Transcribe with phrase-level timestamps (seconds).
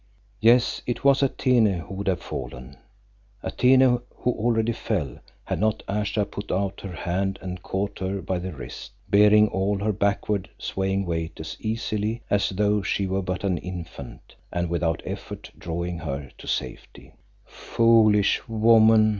[0.39, 2.75] Yes it was Atene who would have fallen,
[3.43, 8.39] Atene who already fell, had not Ayesha put out her hand and caught her by
[8.39, 13.43] the wrist, bearing all her backward swaying weight as easily as though she were but
[13.43, 17.13] an infant, and without effort drawing her to safety.
[17.45, 19.07] "Foolish woman!"